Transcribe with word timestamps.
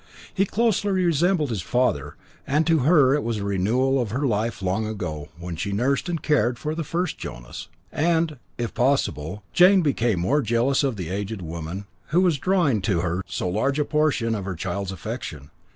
He 0.33 0.47
closely 0.47 0.89
resembled 0.91 1.51
his 1.51 1.61
father, 1.61 2.15
and 2.47 2.65
to 2.65 2.79
her 2.79 3.13
it 3.13 3.21
was 3.23 3.37
a 3.37 3.43
renewal 3.43 4.01
of 4.01 4.09
her 4.09 4.25
life 4.25 4.63
long 4.63 4.87
ago, 4.87 5.29
when 5.37 5.55
she 5.55 5.71
nursed 5.71 6.09
and 6.09 6.19
cared 6.23 6.57
for 6.57 6.73
the 6.73 6.83
first 6.83 7.19
Jonas. 7.19 7.67
And, 7.91 8.37
if 8.57 8.73
possible, 8.73 9.43
Jane 9.53 9.83
became 9.83 10.19
more 10.21 10.41
jealous 10.41 10.83
of 10.83 10.95
the 10.95 11.09
aged 11.09 11.43
woman, 11.43 11.85
who 12.07 12.21
was 12.21 12.39
drawing 12.39 12.81
to 12.81 13.01
her 13.01 13.21
so 13.27 13.47
large 13.47 13.77
a 13.77 13.85
portion 13.85 14.33
of 14.33 14.45
her 14.45 14.55
child's 14.55 14.91
affection. 14.91 15.51